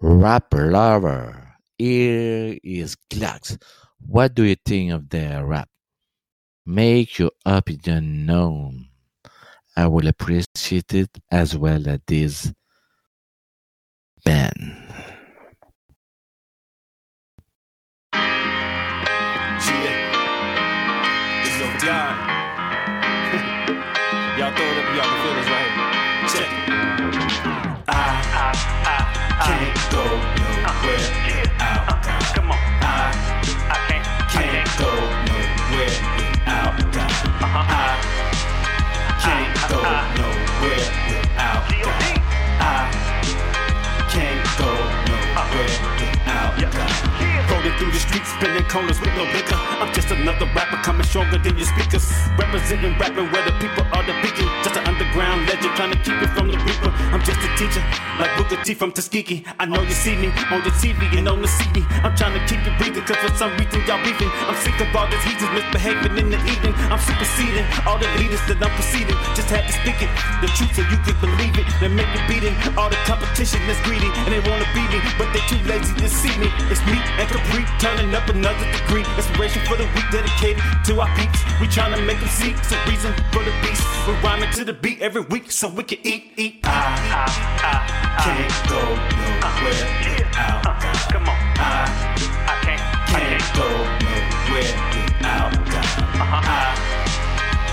Rap 0.00 0.52
lover, 0.52 1.54
here 1.78 2.58
is 2.62 2.96
Glox. 3.10 3.56
What 3.98 4.34
do 4.34 4.44
you 4.44 4.56
think 4.62 4.92
of 4.92 5.08
their 5.08 5.46
rap? 5.46 5.70
Make 6.66 7.18
your 7.18 7.30
opinion 7.46 8.26
known. 8.26 8.88
I 9.74 9.86
will 9.86 10.06
appreciate 10.06 10.92
it 10.92 11.10
as 11.30 11.56
well 11.56 11.88
as 11.88 12.00
this 12.06 12.52
band. 14.24 14.76
Y'all 24.36 24.54
throw 24.54 24.66
it 24.66 24.78
up, 24.78 24.94
y'all 24.94 25.04
can 25.04 25.22
feel 25.24 25.34
this 25.34 25.48
right 25.48 25.70
here. 25.72 26.28
Check. 26.28 26.65
Spinning 48.24 48.64
corners 48.64 48.98
with 49.00 49.12
no 49.12 49.24
liquor. 49.36 49.60
I'm 49.76 49.92
just 49.92 50.10
another 50.10 50.46
rapper 50.56 50.80
coming 50.82 51.04
stronger 51.04 51.36
than 51.36 51.56
your 51.58 51.66
speakers. 51.66 52.08
Representing 52.38 52.96
rapping 52.98 53.28
where 53.30 53.44
the 53.44 53.52
people 53.60 53.84
are 53.92 54.02
the 54.02 54.16
beacon. 54.24 54.48
Just 54.64 54.76
an 54.76 54.88
underground 54.88 55.46
legend 55.46 55.76
trying 55.76 55.92
to 55.92 56.00
keep 56.00 56.16
it 56.22 56.30
from 56.32 56.48
the 56.48 56.56
reaper. 56.56 56.90
I'm 57.12 57.20
just 57.22 57.38
a 57.44 57.50
teacher, 57.60 57.84
like 58.18 58.32
Booker 58.36 58.56
T 58.64 58.74
from 58.74 58.92
Tuskegee. 58.92 59.44
I 59.60 59.66
know 59.66 59.82
you 59.82 59.92
see 59.92 60.16
me 60.16 60.28
on 60.50 60.64
the 60.64 60.72
TV 60.80 61.00
and 61.18 61.28
on 61.28 61.42
the 61.42 61.48
CD. 61.48 61.84
I'm 62.02 62.16
trying 62.16 62.34
to 62.34 62.42
keep 62.48 62.64
it 62.64 62.72
breathing, 62.80 63.04
cause 63.04 63.20
for 63.20 63.32
some 63.36 63.52
reason 63.60 63.84
y'all 63.86 64.02
beefing. 64.02 64.32
I'm 64.48 64.56
sick 64.64 64.80
of 64.80 64.88
all 64.96 65.06
these 65.06 65.22
heathens 65.22 65.52
misbehaving 65.52 66.16
in 66.16 66.28
the 66.32 66.40
evening. 66.48 66.74
I'm 66.88 66.98
superseding 66.98 67.68
all 67.84 68.00
the 68.00 68.08
leaders 68.16 68.40
that 68.48 68.58
I'm 68.64 68.72
preceding. 68.74 69.16
Just 69.36 69.52
had 69.52 69.68
to 69.68 69.72
speak 69.76 70.00
it, 70.00 70.10
the 70.40 70.48
truth 70.56 70.72
so 70.72 70.82
you 70.88 70.98
can 71.04 71.16
believe 71.20 71.56
it. 71.60 71.68
They 71.80 71.88
make 71.92 72.08
it 72.16 72.24
beating. 72.26 72.56
All 72.80 72.88
the 72.88 73.00
competition 73.04 73.60
is 73.68 73.78
greedy 73.84 74.08
and 74.24 74.32
they 74.32 74.40
wanna 74.40 74.66
beat 74.72 74.88
me, 74.88 75.00
but 75.20 75.28
they 75.36 75.44
too 75.46 75.60
lazy 75.68 75.92
to 76.00 76.08
see 76.08 76.32
me. 76.40 76.48
It's 76.72 76.80
me 76.88 76.96
and 77.20 77.28
Capri 77.28 77.64
turning 77.78 78.15
up 78.16 78.28
another 78.30 78.64
degree. 78.72 79.04
Inspiration 79.16 79.62
for 79.66 79.76
the 79.76 79.84
week 79.94 80.08
dedicated 80.10 80.62
to 80.86 81.00
our 81.00 81.10
peeps. 81.16 81.40
We 81.60 81.68
trying 81.68 81.94
to 81.94 82.02
make 82.02 82.18
them 82.18 82.28
see 82.28 82.56
some 82.64 82.80
reason 82.88 83.12
for 83.32 83.44
the 83.44 83.52
beast. 83.62 83.84
We're 84.06 84.18
rhyming 84.22 84.50
to 84.52 84.64
the 84.64 84.72
beat 84.72 85.00
every 85.02 85.22
week 85.22 85.50
so 85.50 85.68
we 85.68 85.84
can 85.84 85.98
eat, 86.02 86.32
eat. 86.36 86.60
I, 86.64 86.70
I, 86.72 87.76
I 88.02 88.22
can't 88.24 88.56
go 88.72 88.80
nowhere 89.20 89.84
without 90.16 90.66
uh, 90.66 90.70
uh, 90.70 90.80
God. 90.80 90.96
Come 91.12 91.28
on. 91.28 91.38
I, 91.60 91.84
I 92.48 92.56
can't, 92.64 92.82
can't 93.12 93.46
go 93.54 93.68
nowhere 94.06 94.72
without 94.96 95.52
God. 95.72 95.84
Uh-huh. 96.16 96.40
I 96.40 96.72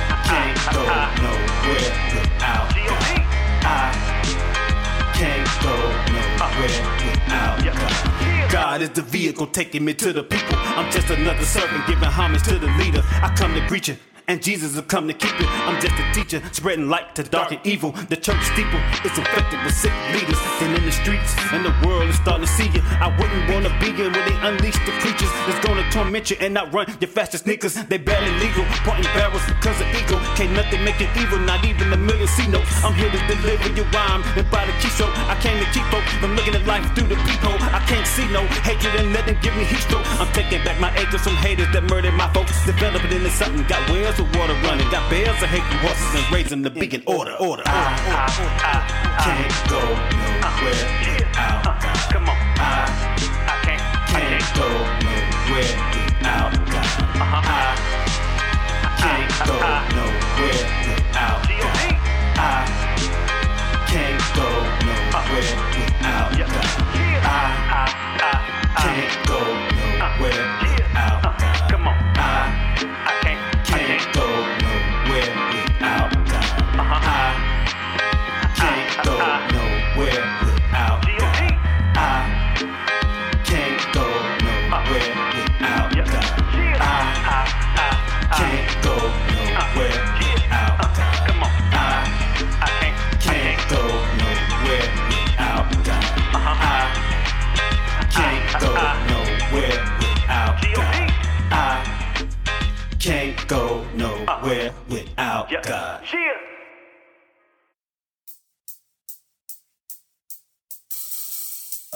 uh-huh. 0.04 0.28
can't 0.28 0.60
go 0.76 0.82
uh-huh. 0.84 1.24
nowhere 1.24 1.92
without 2.14 2.68
God. 2.88 3.24
I 3.64 3.88
can't 5.16 5.48
go 5.64 5.76
nowhere 6.12 6.84
without 7.00 7.63
Is 8.82 8.90
the 8.90 9.04
vehicle 9.04 9.46
taking 9.46 9.86
me 9.86 9.94
to 9.94 10.12
the 10.12 10.24
people. 10.24 10.56
I'm 10.58 10.92
just 10.92 11.08
another 11.12 11.46
servant 11.46 11.86
giving 11.86 12.04
homage 12.04 12.42
to 12.44 12.58
the 12.58 12.68
leader. 12.80 13.04
I 13.22 13.32
come 13.38 13.54
to 13.54 13.62
preach 13.68 13.88
it. 13.88 14.00
And 14.26 14.42
Jesus 14.42 14.76
will 14.76 14.84
come 14.84 15.08
to 15.08 15.14
keep 15.14 15.36
it. 15.36 15.48
I'm 15.68 15.82
just 15.82 16.00
a 16.00 16.06
teacher, 16.14 16.42
spreading 16.54 16.88
light 16.88 17.14
to 17.16 17.24
dark 17.24 17.52
and 17.52 17.60
evil. 17.68 17.92
The 17.92 18.16
church 18.16 18.40
steeple 18.56 18.80
is 19.04 19.18
infected 19.18 19.60
with 19.64 19.76
sick 19.76 19.92
leaders. 20.16 20.40
And 20.64 20.78
in 20.78 20.86
the 20.86 20.96
streets, 20.96 21.36
and 21.52 21.66
the 21.66 21.76
world 21.86 22.08
is 22.08 22.16
starting 22.16 22.48
to 22.48 22.52
see 22.52 22.72
you. 22.72 22.80
I 23.04 23.12
wouldn't 23.20 23.52
wanna 23.52 23.68
be 23.84 23.92
here 23.92 24.08
when 24.08 24.24
they 24.24 24.38
unleash 24.48 24.80
the 24.88 24.96
creatures 25.04 25.28
that's 25.44 25.60
gonna 25.68 25.84
torment 25.92 26.32
you 26.32 26.38
and 26.40 26.58
outrun 26.58 26.88
your 27.02 27.12
fastest 27.12 27.44
sneakers. 27.44 27.76
They 27.76 27.98
barely 27.98 28.32
legal, 28.40 28.64
pointing 28.88 29.12
barrels 29.12 29.44
because 29.46 29.76
of 29.82 29.88
ego. 29.92 30.16
Can't 30.40 30.56
nothing 30.56 30.84
make 30.86 31.02
it 31.02 31.12
evil, 31.20 31.40
not 31.40 31.66
even 31.66 31.92
a 31.92 31.98
million 31.98 32.28
C 32.28 32.48
notes. 32.48 32.72
I'm 32.84 32.94
here 32.96 33.12
to 33.12 33.20
deliver 33.28 33.76
your 33.76 33.88
rhyme 33.92 34.24
and 34.40 34.50
by 34.50 34.64
the 34.66 34.72
keystroke. 34.80 35.12
I 35.28 35.36
came 35.44 35.60
to 35.60 35.68
keep 35.76 35.84
folk 35.92 36.04
from 36.24 36.36
looking 36.40 36.56
at 36.56 36.66
life 36.66 36.88
through 36.96 37.12
the 37.12 37.20
peephole. 37.28 37.60
I 37.76 37.84
can't 37.92 38.08
see 38.08 38.28
no 38.32 38.48
hatred 38.64 38.96
and 38.96 39.14
them 39.14 39.38
give 39.42 39.56
me 39.58 39.66
heat 39.66 39.84
stroke. 39.84 40.08
I'm 40.16 40.32
taking 40.32 40.64
back 40.64 40.80
my 40.80 40.96
acres 40.96 41.22
from 41.28 41.36
haters 41.36 41.68
that 41.74 41.84
murdered 41.92 42.16
my 42.16 42.32
folks. 42.32 42.56
Developing 42.66 43.12
into 43.12 43.30
something, 43.30 43.68
got 43.68 43.84
wheels 43.92 44.13
of 44.20 44.36
water 44.36 44.54
running. 44.64 44.90
Got 44.90 45.10
bears 45.10 45.42
and 45.42 45.52
hating 45.52 45.78
horses 45.80 46.16
and 46.16 46.32
raising 46.32 46.62
the 46.62 46.70
beacon 46.70 47.04
order, 47.06 47.34
order. 47.40 47.64
I, 47.66 47.72
I, 47.72 48.30
I, 48.64 48.84
I 49.06 49.24
can't 49.24 49.54
go 49.70 49.82
nowhere 50.20 50.84
without 51.18 51.64
God. 51.82 51.98
Come 52.12 52.30
on. 52.30 52.38
I, 52.60 52.90
I 53.48 53.58
can't, 53.66 53.84
can't 54.10 54.48
go 54.56 54.68
nowhere 55.06 55.74
without 56.20 56.54
God. 56.72 56.88
Uh-huh. 57.22 57.42
I 58.74 58.98
can't 59.00 59.32
go 59.48 59.56
uh-huh. 59.56 59.96
nowhere 59.96 60.63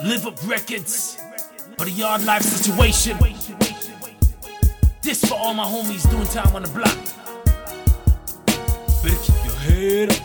Live 0.08 0.26
up 0.26 0.48
records 0.48 1.18
But 1.78 1.88
a 1.88 1.92
yard 1.92 2.24
life 2.24 2.42
situation. 2.42 3.18
This 5.02 5.20
for 5.26 5.34
all 5.34 5.54
my 5.54 5.66
homies 5.66 6.10
doing 6.10 6.26
time 6.28 6.56
on 6.56 6.62
the 6.62 6.70
block. 6.70 6.98
Better 9.04 9.18
keep 9.26 9.36
your 9.44 9.60
head 9.68 10.12
up. 10.14 10.24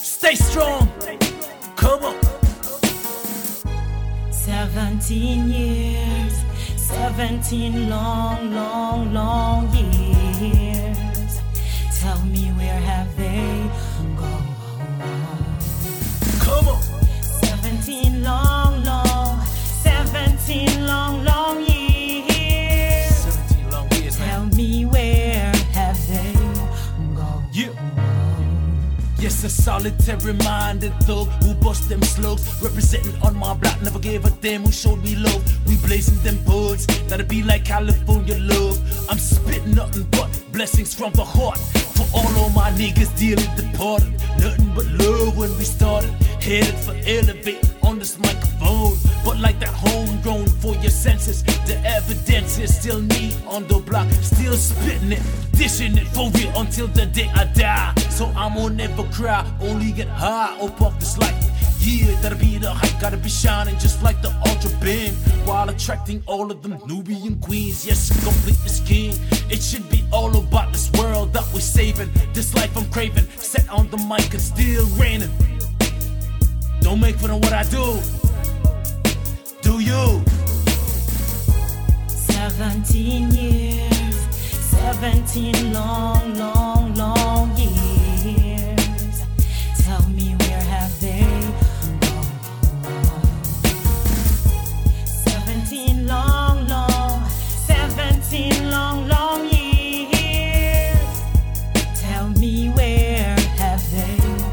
Stay 0.00 0.34
strong. 0.34 0.90
Come 1.76 2.02
on. 2.02 2.16
17 4.32 5.48
years, 5.48 6.34
17 6.76 7.88
long, 7.88 8.52
long, 8.52 9.14
long 9.14 9.68
years. 9.72 11.40
Tell 12.00 12.18
me 12.24 12.48
where 12.56 12.80
have 12.80 13.16
they 13.16 13.63
a 29.44 29.48
solitary 29.48 30.32
minded 30.32 30.92
thug 31.02 31.28
who 31.42 31.54
bust 31.54 31.88
them 31.88 32.02
slugs. 32.02 32.62
Representing 32.62 33.14
on 33.22 33.36
my 33.36 33.52
block, 33.54 33.80
never 33.82 33.98
gave 33.98 34.24
a 34.24 34.30
damn 34.40 34.62
who 34.62 34.72
showed 34.72 35.02
me 35.04 35.16
love. 35.16 35.42
We 35.66 35.76
blazing 35.76 36.18
them 36.22 36.42
buds, 36.44 36.86
that'll 37.08 37.26
be 37.26 37.42
like 37.42 37.64
California 37.64 38.38
love. 38.38 38.78
I'm 39.10 39.18
spitting 39.18 39.74
nothing 39.74 40.04
but 40.10 40.28
blessings 40.52 40.94
from 40.94 41.12
the 41.12 41.24
heart. 41.24 41.58
For 41.96 42.06
all 42.14 42.46
of 42.46 42.54
my 42.54 42.70
niggas 42.70 43.16
dearly 43.18 43.48
departed. 43.56 44.12
Nothing 44.38 44.72
but 44.74 44.86
love 44.86 45.36
when 45.36 45.50
we 45.58 45.64
started. 45.64 46.10
Headed 46.40 46.74
for 46.74 46.94
elevate 47.06 47.64
on 47.82 47.98
this 47.98 48.18
microphone. 48.18 48.96
But 49.24 49.38
like 49.40 49.58
that 49.60 49.70
homegrown 49.72 50.46
for 50.60 50.74
your 50.76 50.90
senses, 50.90 51.42
the 51.66 51.80
evidence 51.84 52.58
is 52.58 52.76
still 52.78 53.00
me 53.00 53.32
on 53.46 53.66
the 53.66 53.78
block, 53.78 54.08
still 54.20 54.54
spitting 54.54 55.12
it, 55.12 55.22
dishing 55.52 55.96
it 55.96 56.06
for 56.08 56.30
real 56.30 56.52
until 56.60 56.86
the 56.88 57.06
day 57.06 57.30
I 57.34 57.44
die. 57.44 57.94
So 58.10 58.26
I'm 58.36 58.54
gonna 58.54 58.74
never 58.74 59.04
cry, 59.04 59.44
only 59.60 59.92
get 59.92 60.08
high 60.08 60.56
up 60.60 60.80
off 60.82 60.98
this 61.00 61.16
life. 61.18 61.34
Yeah, 61.80 62.18
that'll 62.22 62.38
be 62.38 62.56
the 62.56 62.70
hype, 62.70 62.98
gotta 63.00 63.18
be 63.18 63.28
shining 63.28 63.78
just 63.78 64.02
like 64.02 64.22
the 64.22 64.32
ultra 64.46 64.70
beam 64.80 65.12
while 65.44 65.68
attracting 65.68 66.22
all 66.26 66.50
of 66.50 66.62
them 66.62 66.78
Nubian 66.86 67.38
queens. 67.40 67.86
Yes, 67.86 68.08
complete 68.24 68.58
is 68.64 68.80
king. 68.80 69.14
It 69.50 69.62
should 69.62 69.88
be 69.90 70.04
all 70.10 70.34
about 70.36 70.72
this 70.72 70.90
world 70.92 71.34
that 71.34 71.44
we're 71.52 71.60
saving, 71.60 72.10
this 72.32 72.54
life 72.54 72.74
I'm 72.76 72.90
craving. 72.90 73.26
Set 73.36 73.68
on 73.68 73.90
the 73.90 73.98
mic 73.98 74.32
and 74.32 74.40
still 74.40 74.86
raining. 74.96 75.30
Don't 76.80 77.00
make 77.00 77.16
fun 77.16 77.30
of 77.30 77.40
what 77.40 77.52
I 77.52 77.64
do. 77.64 78.23
You? 79.84 80.24
17 82.08 83.30
years, 83.32 84.16
17 84.80 85.74
long, 85.74 86.34
long, 86.38 86.94
long 86.94 87.54
years. 87.58 89.26
Tell 89.84 90.08
me 90.08 90.36
where 90.40 90.62
have 90.62 90.98
they 91.02 91.20
gone? 92.00 92.32
17 95.04 96.06
long, 96.06 96.66
long, 96.66 97.28
17 97.28 98.70
long, 98.70 99.06
long 99.06 99.46
years. 99.50 100.96
Tell 102.00 102.30
me 102.30 102.70
where 102.70 103.36
have 103.58 103.82
they 103.92 104.16
gone? 104.16 104.52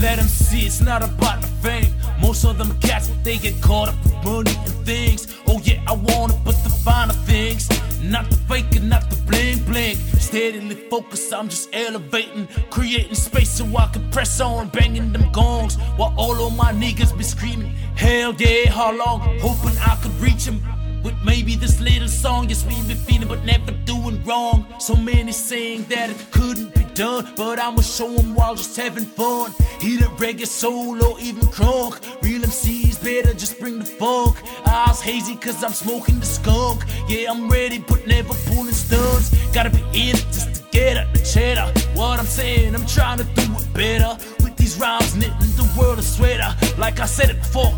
Let 0.00 0.16
them 0.16 0.26
see 0.26 0.66
it's 0.66 0.80
not 0.80 1.04
about 1.04 1.42
the 1.42 1.46
fame. 1.46 1.91
Most 2.32 2.44
of 2.46 2.56
them 2.56 2.80
cats, 2.80 3.10
they 3.24 3.36
get 3.36 3.60
caught 3.60 3.90
up 3.90 4.04
with 4.04 4.14
money 4.24 4.56
and 4.56 4.86
things. 4.86 5.38
Oh 5.46 5.60
yeah, 5.64 5.84
I 5.86 5.92
want 5.92 6.32
it, 6.32 6.38
but 6.42 6.54
the 6.64 6.70
finer 6.70 7.12
things. 7.12 7.68
Not 8.02 8.30
the 8.30 8.36
fake 8.48 8.74
and 8.74 8.88
not 8.88 9.10
the 9.10 9.16
bling 9.26 9.62
bling. 9.64 9.96
Steadily 10.18 10.76
focused, 10.88 11.30
I'm 11.34 11.50
just 11.50 11.68
elevating. 11.74 12.48
Creating 12.70 13.14
space 13.14 13.50
so 13.50 13.66
I 13.76 13.86
can 13.92 14.10
press 14.10 14.40
on, 14.40 14.70
banging 14.70 15.12
them 15.12 15.30
gongs. 15.30 15.76
While 15.98 16.14
all 16.16 16.46
of 16.46 16.56
my 16.56 16.72
niggas 16.72 17.14
be 17.18 17.22
screaming, 17.22 17.74
hell 17.96 18.32
yeah, 18.38 18.70
how 18.70 18.96
long? 18.96 19.20
Hoping 19.40 19.76
I 19.80 19.98
could 20.02 20.14
reach 20.18 20.46
them. 20.46 20.62
With 21.02 21.16
maybe 21.24 21.56
this 21.56 21.80
little 21.80 22.08
song, 22.08 22.48
yes, 22.48 22.64
we 22.64 22.74
been 22.86 22.96
feeling 22.96 23.28
but 23.28 23.44
never 23.44 23.72
doing 23.84 24.22
wrong. 24.24 24.66
So 24.78 24.94
many 24.94 25.32
saying 25.32 25.86
that 25.88 26.10
it 26.10 26.16
couldn't 26.30 26.74
be 26.74 26.84
done, 26.94 27.32
but 27.36 27.58
I'ma 27.58 27.82
show 27.82 28.14
'em 28.14 28.34
while 28.34 28.54
just 28.54 28.76
having 28.76 29.06
fun. 29.06 29.52
Either 29.80 30.06
reggae, 30.22 30.46
soul, 30.46 31.02
or 31.04 31.18
even 31.18 31.46
crunk. 31.48 31.98
Real 32.22 32.42
MCs 32.42 32.98
better 33.02 33.34
just 33.34 33.58
bring 33.58 33.80
the 33.80 33.84
funk. 33.84 34.36
Eyes 34.64 35.00
hazy 35.00 35.34
cause 35.34 35.64
I'm 35.64 35.72
smoking 35.72 36.20
the 36.20 36.26
skunk. 36.26 36.84
Yeah, 37.08 37.30
I'm 37.32 37.48
ready, 37.48 37.78
but 37.78 38.06
never 38.06 38.34
pulling 38.46 38.74
stunts. 38.74 39.30
Gotta 39.52 39.70
be 39.70 39.82
in 39.92 40.16
it 40.16 40.26
just 40.32 40.54
to 40.54 40.62
get 40.70 40.96
at 40.96 41.12
the 41.12 41.20
cheddar. 41.20 41.66
What 41.94 42.20
I'm 42.20 42.26
saying, 42.26 42.74
I'm 42.76 42.86
trying 42.86 43.18
to 43.18 43.24
do 43.24 43.42
it 43.42 43.72
better. 43.72 44.16
With 44.42 44.56
these 44.56 44.76
rhymes, 44.78 45.16
knitting 45.16 45.54
the 45.56 45.68
world 45.76 45.98
a 45.98 46.02
sweater. 46.02 46.54
Like 46.78 47.00
I 47.00 47.06
said 47.06 47.30
it 47.30 47.38
before, 47.40 47.74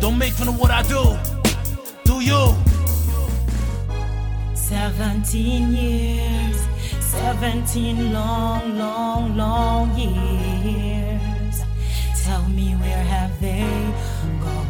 don't 0.00 0.18
make 0.18 0.34
fun 0.34 0.48
of 0.48 0.58
what 0.58 0.70
I 0.70 0.82
do. 0.82 1.39
You? 2.20 2.54
17 4.54 5.72
years, 5.72 6.56
17 7.00 8.12
long, 8.12 8.76
long, 8.76 9.36
long 9.38 9.96
years. 9.96 11.62
Tell 12.22 12.42
me 12.48 12.74
where 12.74 13.04
have 13.04 13.40
they 13.40 13.64
gone? 14.42 14.68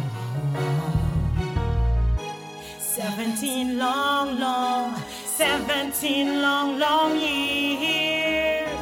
17 2.79 3.77
long, 3.77 4.39
long, 4.39 4.95
17 5.25 6.41
long, 6.41 6.79
long 6.79 7.19
years. 7.19 8.79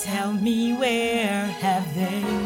Tell 0.00 0.32
me 0.32 0.72
where 0.72 1.46
have 1.60 1.94
they 1.94 2.43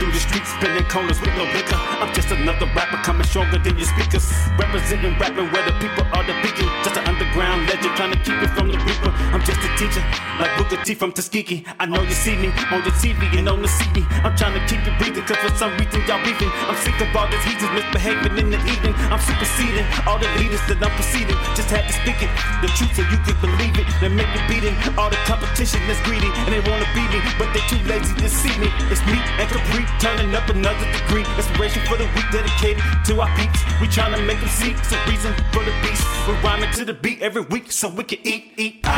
Through 0.02 0.10
the 0.10 0.19
streets, 0.19 0.50
spinning 0.58 0.82
corners 0.90 1.20
with 1.22 1.31
no 1.38 1.46
liquor. 1.54 1.78
I'm 1.78 2.10
just 2.10 2.34
another 2.34 2.66
rapper 2.75 2.99
coming 3.06 3.22
stronger 3.22 3.58
than 3.58 3.78
your 3.78 3.87
speakers. 3.87 4.26
Representing 4.58 5.14
rapping 5.22 5.46
where 5.54 5.62
the 5.62 5.75
people 5.78 6.02
are 6.10 6.26
the 6.26 6.34
beacon. 6.43 6.66
Just 6.82 6.99
an 6.99 7.06
underground 7.06 7.70
legend 7.70 7.94
trying 7.94 8.10
to 8.10 8.19
keep 8.26 8.34
it 8.43 8.50
from 8.50 8.66
the 8.66 8.78
reaper. 8.82 9.14
I'm 9.31 9.43
just 9.46 9.62
a 9.62 9.70
teacher, 9.78 10.02
like 10.43 10.50
Booker 10.58 10.82
T 10.82 10.99
from 10.99 11.12
Tuskegee. 11.14 11.62
I 11.78 11.87
know 11.87 12.02
you 12.02 12.19
see 12.19 12.34
me 12.34 12.50
on 12.75 12.82
your 12.82 12.96
TV 12.99 13.31
and 13.38 13.46
on 13.49 13.62
the 13.62 13.70
CD. 13.70 14.02
I'm 14.26 14.34
trying 14.34 14.58
to 14.58 14.62
keep 14.66 14.82
you 14.82 14.90
breathing, 14.99 15.22
cause 15.22 15.38
for 15.38 15.54
some 15.54 15.70
reason 15.78 16.02
y'all 16.10 16.19
beefing. 16.26 16.50
I'm 16.66 16.75
sick 16.82 16.98
of 16.98 17.14
all 17.14 17.31
this 17.31 17.43
heathens 17.46 17.70
misbehaving 17.70 18.34
in 18.43 18.50
the 18.50 18.58
evening. 18.66 18.98
I'm 19.06 19.22
superseding 19.22 19.87
all 20.10 20.19
the 20.19 20.26
leaders 20.43 20.62
that 20.66 20.82
I'm 20.82 20.90
preceding. 20.98 21.38
Just 21.55 21.70
had 21.70 21.87
to 21.87 21.94
speak 21.94 22.19
it, 22.19 22.31
the 22.58 22.69
truth 22.75 22.90
so 22.98 23.06
you 23.06 23.19
could 23.22 23.38
believe 23.38 23.78
it. 23.78 23.87
They 24.02 24.10
make 24.10 24.31
me 24.34 24.43
beating 24.50 24.75
all 24.98 25.14
the 25.14 25.20
competition 25.31 25.78
that's 25.87 26.02
greedy 26.02 26.31
and 26.43 26.50
they 26.50 26.62
wanna 26.66 26.90
beat 26.90 27.06
me, 27.14 27.22
but 27.38 27.55
they 27.55 27.62
too 27.70 27.78
lazy 27.87 28.19
to 28.19 28.26
see 28.26 28.55
me. 28.58 28.66
It's 28.90 29.05
me 29.06 29.22
and 29.38 29.46
Capri 29.46 29.91
turning 30.00 30.34
up 30.34 30.48
another 30.48 30.86
degree. 30.92 31.24
Inspiration 31.36 31.82
for 31.86 31.96
the 31.96 32.04
week 32.14 32.28
dedicated 32.30 32.82
to 33.06 33.20
our 33.20 33.30
peeps. 33.36 33.60
We 33.80 33.88
trying 33.88 34.14
to 34.14 34.22
make 34.22 34.40
them 34.40 34.48
see 34.48 34.72
a 34.72 35.10
reason 35.10 35.32
for 35.52 35.64
the 35.64 35.72
beast. 35.82 36.06
We're 36.26 36.40
rhyming 36.42 36.70
to 36.74 36.84
the 36.84 36.94
beat 36.94 37.22
every 37.22 37.42
week 37.42 37.70
so 37.72 37.88
we 37.88 38.04
can 38.04 38.18
eat, 38.24 38.52
eat. 38.56 38.80
I, 38.84 38.90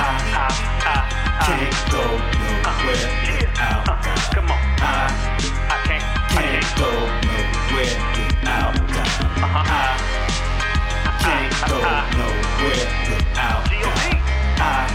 I 0.84 1.34
can't 1.46 1.92
go 1.92 2.02
nowhere 2.02 3.08
without 3.40 3.86
God. 3.86 4.18
Come 4.34 4.50
on. 4.50 4.58
I 4.80 5.08
I 5.70 5.78
can't. 5.86 6.04
Can't 6.34 6.70
go 6.76 6.90
nowhere 7.24 7.94
without 8.14 8.74
God. 8.74 9.10
Uh-huh. 9.44 9.64
I 11.06 11.16
can't 11.24 11.54
uh, 11.62 11.68
go 11.68 11.78
nowhere 12.18 12.88
without. 13.08 13.64
God. 13.70 14.14
I 14.60 14.88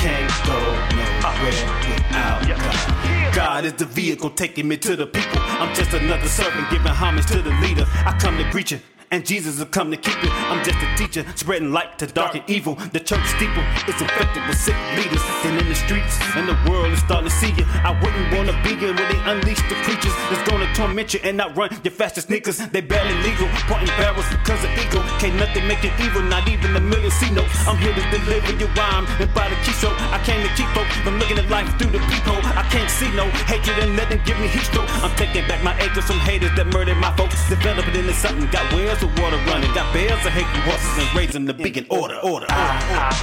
can't 0.00 0.32
go 0.46 0.58
nowhere 0.96 1.60
without 1.86 2.40
God. 2.48 3.11
God 3.34 3.64
is 3.64 3.72
the 3.72 3.86
vehicle 3.86 4.28
taking 4.28 4.68
me 4.68 4.76
to 4.76 4.94
the 4.94 5.06
people. 5.06 5.40
I'm 5.40 5.74
just 5.74 5.92
another 5.94 6.28
servant 6.28 6.68
giving 6.70 6.86
homage 6.88 7.26
to 7.26 7.40
the 7.40 7.50
leader. 7.62 7.86
I 7.88 8.16
come 8.20 8.36
to 8.36 8.44
greet 8.50 8.70
you. 8.72 8.80
And 9.12 9.26
Jesus 9.26 9.58
will 9.58 9.66
come 9.66 9.90
to 9.90 9.96
keep 9.98 10.16
it. 10.24 10.32
I'm 10.48 10.64
just 10.64 10.80
a 10.80 10.88
teacher, 10.96 11.22
spreading 11.36 11.70
light 11.70 11.98
to 11.98 12.06
dark 12.06 12.34
and 12.34 12.48
evil. 12.48 12.76
The 12.96 12.98
church 12.98 13.20
steeple 13.36 13.60
is 13.84 14.00
infected 14.00 14.40
with 14.48 14.56
sick 14.56 14.74
leaders. 14.96 15.20
And 15.44 15.60
in 15.60 15.68
the 15.68 15.74
streets, 15.74 16.16
and 16.32 16.48
the 16.48 16.56
world 16.64 16.88
is 16.96 17.00
starting 17.00 17.28
to 17.28 17.34
see 17.36 17.52
you. 17.52 17.68
I 17.84 17.92
wouldn't 18.00 18.32
wanna 18.32 18.56
be 18.64 18.72
here 18.80 18.96
when 18.96 19.04
they 19.12 19.20
unleash 19.28 19.60
the 19.68 19.76
creatures 19.84 20.16
that's 20.32 20.40
gonna 20.48 20.64
torment 20.72 21.12
you 21.12 21.20
and 21.24 21.38
outrun 21.42 21.76
your 21.84 21.92
fastest 21.92 22.28
sneakers. 22.28 22.56
They 22.56 22.80
barely 22.80 23.12
legal, 23.20 23.52
pointing 23.68 23.92
barrels 24.00 24.24
because 24.32 24.64
of 24.64 24.72
ego. 24.80 25.04
Can't 25.20 25.36
nothing 25.36 25.68
make 25.68 25.84
it 25.84 25.92
evil, 26.00 26.22
not 26.22 26.48
even 26.48 26.74
a 26.74 26.80
million 26.80 27.10
C 27.10 27.28
notes. 27.30 27.52
I'm 27.68 27.76
here 27.76 27.92
to 27.92 28.04
deliver 28.16 28.56
your 28.56 28.72
rhyme 28.80 29.04
and 29.20 29.28
by 29.34 29.44
the 29.52 29.56
keystroke. 29.60 29.92
I 30.08 30.24
came 30.24 30.40
to 30.40 30.48
keep 30.56 30.72
hope 30.72 30.88
from 31.04 31.18
looking 31.20 31.36
at 31.36 31.50
life 31.50 31.68
through 31.76 31.92
the 31.92 32.00
peephole. 32.08 32.40
I 32.56 32.64
can't 32.72 32.88
see 32.88 33.12
no 33.12 33.28
hatred 33.44 33.76
and 33.84 33.94
nothing 33.94 34.22
give 34.24 34.40
me 34.40 34.48
heat 34.48 34.64
stroke. 34.64 34.88
I'm 35.04 35.14
taking 35.20 35.44
back 35.46 35.62
my 35.62 35.76
acres 35.84 36.08
from 36.08 36.16
haters 36.24 36.56
that 36.56 36.72
murdered 36.72 36.96
my 36.96 37.12
folks. 37.14 37.36
Developing 37.50 37.94
into 37.94 38.14
something, 38.14 38.48
got 38.48 38.64
wells 38.72 39.01
of 39.02 39.18
water 39.20 39.36
running, 39.46 39.72
got 39.74 39.92
bales 39.92 40.24
of 40.24 40.32
hating 40.32 40.62
horses 40.62 40.98
and 40.98 41.16
raising 41.16 41.44
the 41.44 41.54
big 41.54 41.76
in 41.76 41.86
order, 41.90 42.16
order. 42.22 42.46
I, 42.48 43.22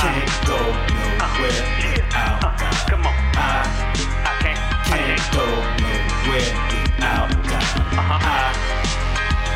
can't 0.00 0.46
go 0.46 0.58
nowhere 0.96 1.64
without 1.92 2.40
God. 2.40 2.56
Uh, 2.60 2.88
come 2.88 3.06
on. 3.06 3.14
I 3.36 3.64
I 4.24 4.38
can't. 4.40 4.58
I 4.58 4.84
can't 4.88 5.20
can't. 5.20 5.32
go 5.36 5.44
nowhere 5.84 6.52
without 6.88 7.30
God. 7.44 7.66
Uh-huh. 7.96 8.18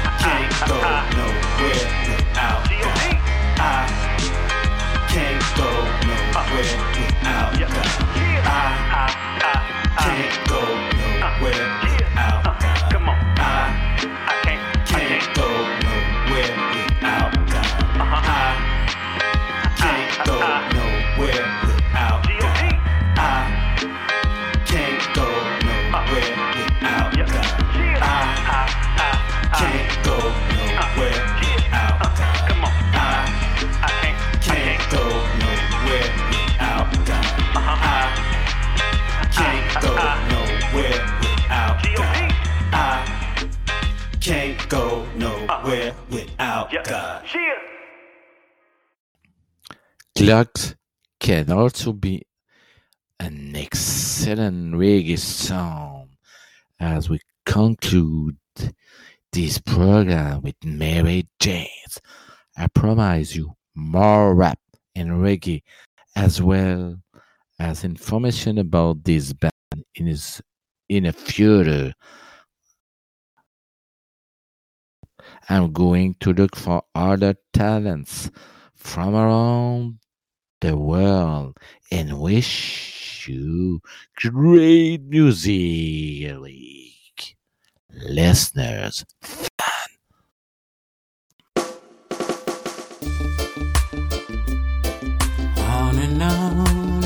I 0.05 0.17
can't 0.21 0.69
go 0.69 0.77
uh-huh. 0.77 1.17
nowhere 1.17 1.30
Glox 50.21 50.75
can 51.19 51.51
also 51.51 51.95
be 51.95 52.21
an 53.19 53.57
excellent 53.57 54.75
reggae 54.75 55.19
song 55.19 56.11
as 56.79 57.09
we 57.09 57.21
conclude 57.47 58.37
this 59.33 59.57
program 59.57 60.43
with 60.43 60.57
Mary 60.63 61.27
Janes. 61.41 62.03
I 62.55 62.67
promise 62.67 63.35
you 63.35 63.55
more 63.75 64.35
rap 64.35 64.59
and 64.95 65.09
reggae 65.23 65.63
as 66.15 66.43
well 66.43 67.01
as 67.59 67.83
information 67.83 68.59
about 68.59 69.03
this 69.05 69.33
band 69.33 69.55
in 69.95 70.05
his 70.05 70.43
in 70.91 71.07
a 71.07 71.15
future. 71.15 71.95
I'm 75.49 75.73
going 75.73 76.17
to 76.21 76.35
look 76.35 76.57
for 76.57 76.83
other 76.95 77.37
talents 77.55 78.31
from 78.75 79.15
around 79.15 79.97
the 80.61 80.77
world 80.77 81.57
and 81.91 82.21
wish 82.21 83.27
you 83.27 83.81
great 84.17 85.03
music, 85.03 86.37
listeners. 87.93 89.05
Oh, 95.57 95.93
no 95.93 96.09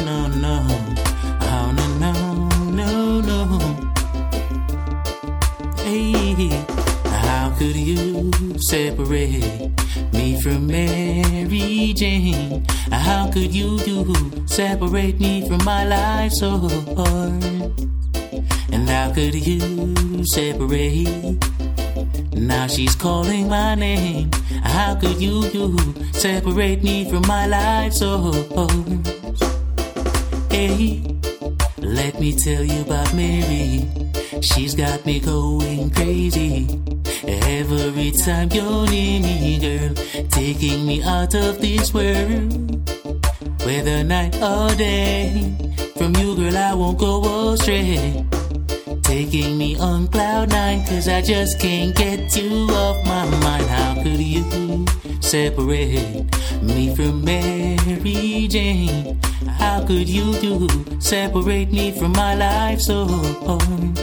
no 0.04 0.26
no 0.28 0.54
Oh 1.40 1.68
no 1.76 1.87
no 1.99 2.12
no 2.70 3.20
no. 3.20 3.40
Hey 5.84 6.49
How 7.04 7.54
could 7.56 7.76
you 7.76 8.32
separate 8.58 9.70
me 10.12 10.40
from 10.40 10.66
Mary 10.66 11.03
Jane? 11.94 12.64
How 12.90 13.30
could 13.30 13.54
you 13.54 13.78
you 13.86 14.46
separate 14.46 15.20
me 15.20 15.46
from 15.48 15.64
my 15.64 15.84
life 15.84 16.32
so 16.32 16.50
hard? 16.96 17.44
And 18.72 18.88
how 18.88 19.12
could 19.12 19.34
you 19.34 20.24
separate 20.26 21.38
now 22.36 22.66
she's 22.66 22.94
calling 22.94 23.48
my 23.48 23.74
name. 23.74 24.30
How 24.62 24.96
could 24.96 25.20
you, 25.20 25.44
you 25.46 25.76
separate 26.12 26.82
me 26.82 27.08
from 27.08 27.22
my 27.26 27.46
life 27.46 27.92
so? 27.92 28.32
Hey, 30.50 31.02
let 31.78 32.20
me 32.20 32.32
tell 32.36 32.62
you 32.64 32.82
about 32.82 33.14
Mary. 33.14 33.88
She's 34.40 34.74
got 34.74 35.06
me 35.06 35.20
going 35.20 35.90
crazy. 35.90 36.66
Every 38.04 38.18
time 38.20 38.50
you're 38.52 38.87
near 38.88 39.18
me, 39.18 39.58
girl, 39.58 39.94
taking 40.28 40.84
me 40.87 41.02
out 41.02 41.34
of 41.34 41.58
this 41.58 41.94
world. 41.94 42.90
Whether 43.64 44.04
night 44.04 44.37
or 44.42 44.68
day, 44.76 45.56
from 45.96 46.14
you, 46.16 46.37
girl, 46.37 46.54
I 46.54 46.75
won't 46.75 46.99
go 46.99 47.54
astray. 47.54 48.26
Taking 49.04 49.56
me 49.56 49.78
on 49.78 50.08
cloud 50.08 50.50
nine, 50.50 50.84
cause 50.84 51.08
I 51.08 51.23
just 51.23 51.58
can't 51.58 51.96
get 51.96 52.37
you 52.37 52.68
off 52.73 53.06
my 53.06 53.25
mind. 53.40 53.66
How 53.68 53.94
could 54.02 54.20
you 54.20 54.84
separate 55.23 56.26
me 56.61 56.94
from 56.94 57.25
Mary 57.25 58.46
Jane? 58.49 59.18
How 59.49 59.82
could 59.82 60.11
you, 60.11 60.34
do 60.42 60.68
separate 61.00 61.73
me 61.73 61.90
from 61.90 62.12
my 62.12 62.34
life 62.34 62.82
so? 62.82 63.06
And 63.49 63.99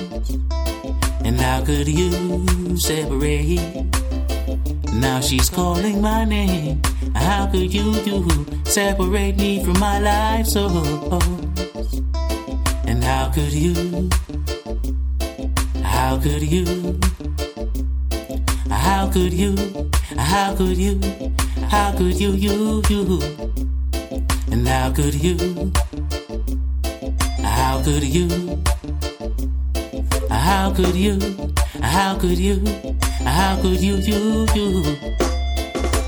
how 1.41 1.63
could 1.65 1.87
you 1.87 2.77
separate? 2.77 3.59
Now 4.93 5.19
she's 5.21 5.49
calling 5.49 6.01
my 6.01 6.23
name. 6.23 6.81
How 7.15 7.47
could 7.47 7.73
you, 7.73 7.93
you 8.05 8.45
separate 8.65 9.37
me 9.37 9.63
from 9.63 9.79
my 9.79 9.99
life 9.99 10.47
so? 10.47 10.67
And 12.85 13.03
how 13.03 13.31
could 13.33 13.53
you? 13.53 14.09
How 15.83 16.19
could 16.19 16.43
you? 16.43 16.99
How 18.69 19.09
could 19.11 19.33
you? 19.33 19.55
How 20.17 20.55
could 20.55 20.77
you? 20.77 20.99
How 21.69 21.91
could 21.97 22.19
you, 22.19 22.31
you, 22.33 22.81
you? 22.89 23.19
And 24.51 24.67
how 24.67 24.91
could 24.91 25.15
you? 25.15 25.71
How 27.43 27.81
could 27.83 28.03
you? 28.03 28.61
How 30.41 30.73
could 30.73 30.95
you? 30.95 31.19
How 31.83 32.17
could 32.17 32.39
you? 32.39 32.57
How 33.23 33.61
could 33.61 33.79
you, 33.79 33.97
you, 33.97 34.47
you? 34.55 34.83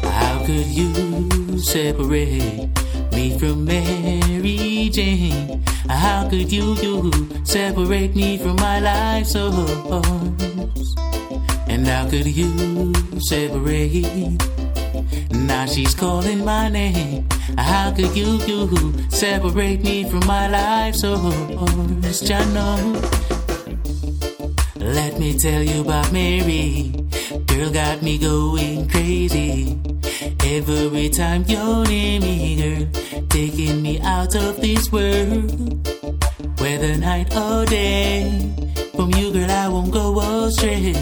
How 0.09 0.43
could 0.43 0.65
you 0.65 1.59
separate 1.59 2.67
me 3.11 3.37
from 3.37 3.63
Mary 3.63 4.89
Jane? 4.91 5.63
How 5.87 6.27
could 6.27 6.51
you, 6.51 6.73
you 6.81 7.11
separate 7.43 8.15
me 8.15 8.39
from 8.39 8.55
my 8.55 8.79
life 8.79 9.27
so? 9.27 9.51
And 11.67 11.85
how 11.85 12.09
could 12.09 12.25
you 12.25 12.91
separate? 13.19 14.41
Now 15.29 15.67
she's 15.67 15.93
calling 15.93 16.43
my 16.43 16.69
name. 16.69 17.29
How 17.55 17.91
could 17.91 18.17
you, 18.17 18.39
you 18.47 19.09
separate 19.09 19.83
me 19.83 20.09
from 20.09 20.25
my 20.25 20.47
life 20.47 20.95
so? 20.95 21.17
Just 22.01 22.27
know. 22.55 23.42
Let 24.83 25.17
me 25.17 25.39
tell 25.39 25.63
you 25.63 25.79
about 25.79 26.11
Mary. 26.11 26.91
Girl 27.47 27.71
got 27.71 28.01
me 28.01 28.17
going 28.17 28.89
crazy. 28.89 29.79
Every 30.43 31.07
time 31.07 31.45
you're 31.47 31.85
near 31.85 32.19
me, 32.19 32.57
girl, 32.57 32.87
taking 33.29 33.81
me 33.81 34.01
out 34.01 34.35
of 34.35 34.59
this 34.59 34.91
world. 34.91 35.87
Whether 36.59 36.97
night 36.97 37.33
or 37.33 37.65
day, 37.65 38.51
from 38.93 39.11
you, 39.11 39.31
girl, 39.31 39.49
I 39.49 39.69
won't 39.69 39.93
go 39.93 40.19
astray. 40.19 40.93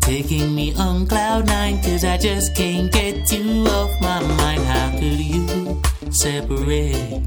Taking 0.00 0.52
me 0.52 0.74
on 0.74 1.06
cloud 1.06 1.46
nine, 1.46 1.80
cause 1.82 2.04
I 2.04 2.16
just 2.18 2.56
can't 2.56 2.90
get 2.90 3.30
you 3.30 3.64
off 3.68 3.92
my 4.00 4.20
mind. 4.20 4.62
How 4.64 4.90
could 4.90 5.20
you 5.20 5.80
separate 6.10 7.22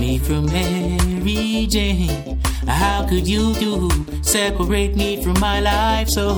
me 0.00 0.18
from 0.18 0.46
Mary 0.46 1.68
Jane? 1.70 2.42
How 2.66 3.06
could 3.08 3.28
you, 3.28 3.52
you 3.54 3.88
separate 4.22 4.96
me 4.96 5.22
from 5.22 5.38
my 5.40 5.60
life 5.60 6.08
so? 6.08 6.32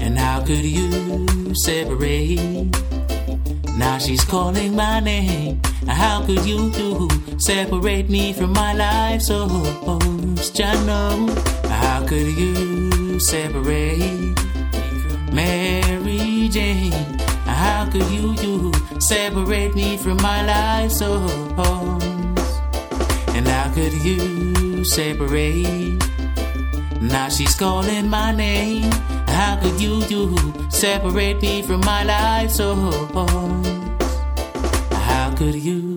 And 0.00 0.18
how 0.18 0.42
could 0.44 0.64
you 0.64 1.54
separate? 1.54 2.70
Now 3.76 3.98
she's 3.98 4.24
calling 4.24 4.76
my 4.76 5.00
name. 5.00 5.60
How 5.88 6.24
could 6.24 6.44
you, 6.46 6.70
you 6.70 7.08
separate 7.38 8.08
me 8.08 8.32
from 8.32 8.52
my 8.52 8.72
life 8.72 9.22
so? 9.22 9.48
Just 10.36 10.86
know, 10.86 11.28
how 11.68 12.06
could 12.06 12.36
you 12.38 13.18
separate 13.18 14.36
Mary 15.32 16.48
Jane? 16.48 16.92
How 17.44 17.88
could 17.90 18.08
you, 18.10 18.34
you 18.42 18.72
separate 19.00 19.74
me 19.74 19.96
from 19.96 20.16
my 20.18 20.44
life 20.44 20.92
so 20.92 21.18
hard? 21.56 22.11
Could 23.74 23.94
you 24.04 24.84
separate? 24.84 26.02
Now 27.00 27.28
she's 27.28 27.54
calling 27.54 28.08
my 28.08 28.32
name. 28.32 28.90
How 29.28 29.58
could 29.60 29.80
you, 29.80 30.02
you 30.04 30.36
separate 30.70 31.40
me 31.40 31.62
from 31.62 31.80
my 31.80 32.04
life 32.04 32.50
so? 32.50 32.74
How 34.92 35.34
could 35.34 35.54
you? 35.54 35.91